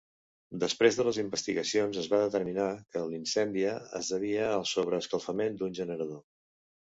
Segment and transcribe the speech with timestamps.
[0.61, 2.65] Després de les investigacions, es va determinar
[2.95, 6.25] que l'incendia es devia al sobreescalfament d'un generador.